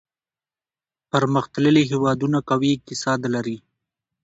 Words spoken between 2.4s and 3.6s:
قوي اقتصاد لري.